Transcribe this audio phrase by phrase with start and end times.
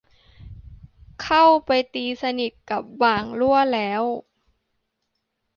[1.23, 4.03] เข้าไปตีสนิทกับบ่างลั่วแล้ว